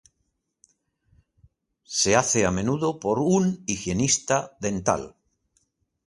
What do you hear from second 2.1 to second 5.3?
hace a menudo por un higienista dental.